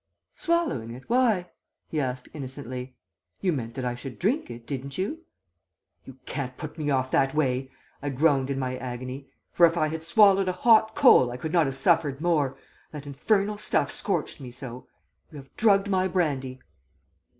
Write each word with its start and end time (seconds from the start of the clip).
"'Swallowing 0.33 0.89
it; 0.89 1.07
why?' 1.11 1.51
he 1.87 1.99
asked 2.01 2.27
innocently. 2.33 2.95
'You 3.39 3.53
meant 3.53 3.75
that 3.75 3.85
I 3.85 3.93
should 3.93 4.17
drink 4.17 4.49
it, 4.49 4.65
didn't 4.65 4.97
you?' 4.97 5.19
"'You 6.05 6.17
can't 6.25 6.57
put 6.57 6.75
me 6.75 6.89
off 6.89 7.11
that 7.11 7.35
way,' 7.35 7.69
I 8.01 8.09
groaned 8.09 8.49
in 8.49 8.57
my 8.57 8.77
agony; 8.77 9.27
for 9.53 9.67
if 9.67 9.77
I 9.77 9.89
had 9.89 10.03
swallowed 10.03 10.47
a 10.49 10.53
hot 10.53 10.95
coal 10.95 11.29
I 11.29 11.37
could 11.37 11.53
not 11.53 11.67
have 11.67 11.75
suffered 11.75 12.19
more, 12.19 12.57
that 12.89 13.05
infernal 13.05 13.57
stuff 13.59 13.91
scorched 13.91 14.39
me 14.39 14.49
so. 14.49 14.87
'You 15.29 15.37
have 15.37 15.55
drugged 15.55 15.87
my 15.87 16.07
brandy.' 16.07 16.59